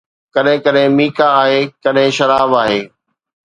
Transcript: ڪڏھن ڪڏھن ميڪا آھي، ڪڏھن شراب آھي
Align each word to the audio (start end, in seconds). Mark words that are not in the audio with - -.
ڪڏھن 0.33 0.57
ڪڏھن 0.65 0.87
ميڪا 0.97 1.27
آھي، 1.41 1.59
ڪڏھن 1.83 2.07
شراب 2.17 2.51
آھي 2.61 2.79